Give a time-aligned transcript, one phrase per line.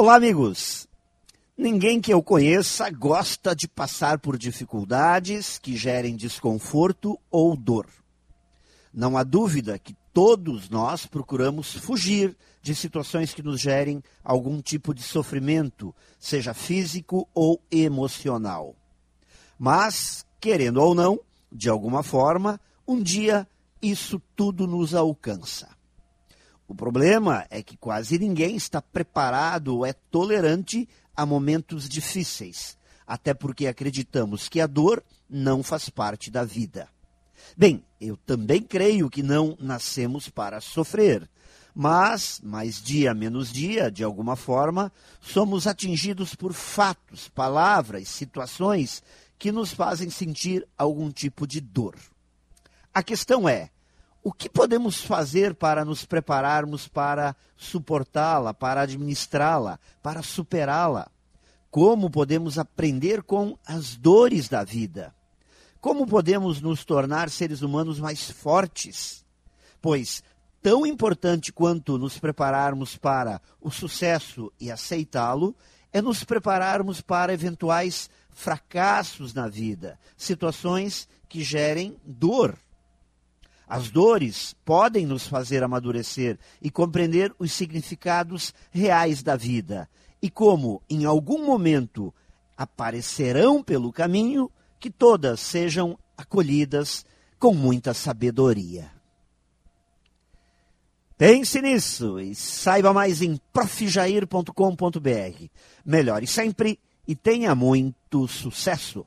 [0.00, 0.86] Olá, amigos!
[1.56, 7.88] Ninguém que eu conheça gosta de passar por dificuldades que gerem desconforto ou dor.
[8.94, 14.94] Não há dúvida que todos nós procuramos fugir de situações que nos gerem algum tipo
[14.94, 18.76] de sofrimento, seja físico ou emocional.
[19.58, 21.18] Mas, querendo ou não,
[21.50, 23.48] de alguma forma, um dia
[23.82, 25.76] isso tudo nos alcança.
[26.68, 33.32] O problema é que quase ninguém está preparado ou é tolerante a momentos difíceis, até
[33.32, 36.86] porque acreditamos que a dor não faz parte da vida.
[37.56, 41.28] Bem, eu também creio que não nascemos para sofrer,
[41.74, 44.92] mas, mais dia menos dia, de alguma forma,
[45.22, 49.02] somos atingidos por fatos, palavras, situações
[49.38, 51.94] que nos fazem sentir algum tipo de dor.
[52.92, 53.70] A questão é:
[54.22, 61.10] o que podemos fazer para nos prepararmos para suportá-la, para administrá-la, para superá-la?
[61.70, 65.14] Como podemos aprender com as dores da vida?
[65.80, 69.24] Como podemos nos tornar seres humanos mais fortes?
[69.80, 70.22] Pois,
[70.60, 75.54] tão importante quanto nos prepararmos para o sucesso e aceitá-lo,
[75.92, 82.58] é nos prepararmos para eventuais fracassos na vida, situações que gerem dor
[83.68, 89.88] as dores podem nos fazer amadurecer e compreender os significados reais da vida
[90.20, 92.12] e como, em algum momento,
[92.56, 97.04] aparecerão pelo caminho, que todas sejam acolhidas
[97.38, 98.90] com muita sabedoria.
[101.16, 105.46] Pense nisso e saiba mais em profjair.com.br.
[105.84, 109.04] Melhore sempre e tenha muito sucesso!